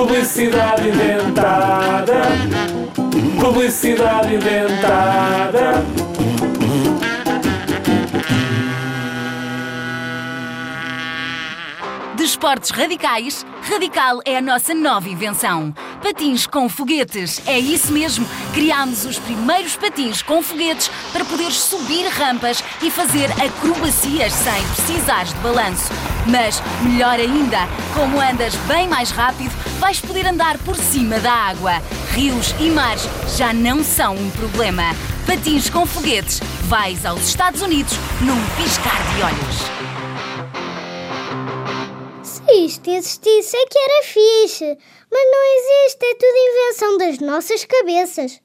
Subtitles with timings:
[0.00, 2.22] Publicidade inventada.
[3.38, 5.84] Publicidade inventada.
[12.20, 15.72] Desportos radicais, Radical é a nossa nova invenção.
[16.02, 18.28] Patins com foguetes, é isso mesmo.
[18.52, 25.32] Criámos os primeiros patins com foguetes para poderes subir rampas e fazer acrobacias sem precisares
[25.32, 25.90] de balanço.
[26.26, 31.82] Mas, melhor ainda, como andas bem mais rápido, vais poder andar por cima da água.
[32.10, 34.94] Rios e mares já não são um problema.
[35.26, 39.89] Patins com foguetes, vais aos Estados Unidos num piscar de olhos.
[42.60, 44.78] Se isto existisse é que era fixe,
[45.10, 48.38] mas não existe, é tudo invenção das nossas cabeças.